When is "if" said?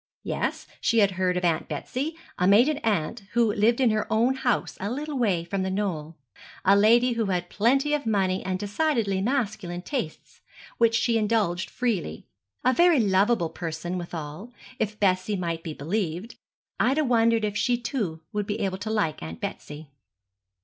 14.79-14.99, 17.45-17.55